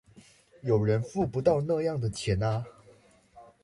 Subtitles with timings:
[0.63, 2.65] 有人付不到那樣的錢啊